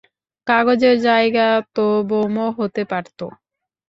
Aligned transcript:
কাগজের 0.47 0.95
জায়গায় 1.01 1.59
তো 1.75 1.85
বোমও 2.09 2.47
হতে 2.57 2.83
পারতো। 2.91 3.25